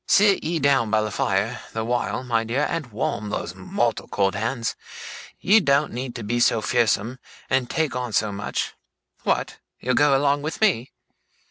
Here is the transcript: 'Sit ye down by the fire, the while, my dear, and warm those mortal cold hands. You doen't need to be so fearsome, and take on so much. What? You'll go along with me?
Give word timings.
'Sit 0.07 0.43
ye 0.43 0.57
down 0.57 0.89
by 0.89 0.99
the 0.99 1.11
fire, 1.11 1.61
the 1.73 1.85
while, 1.85 2.23
my 2.23 2.43
dear, 2.43 2.65
and 2.71 2.87
warm 2.91 3.29
those 3.29 3.53
mortal 3.53 4.07
cold 4.07 4.33
hands. 4.33 4.75
You 5.39 5.59
doen't 5.61 5.93
need 5.93 6.15
to 6.15 6.23
be 6.23 6.39
so 6.39 6.59
fearsome, 6.59 7.19
and 7.51 7.69
take 7.69 7.95
on 7.95 8.11
so 8.11 8.31
much. 8.31 8.73
What? 9.21 9.57
You'll 9.79 9.93
go 9.93 10.17
along 10.17 10.41
with 10.41 10.59
me? 10.59 10.91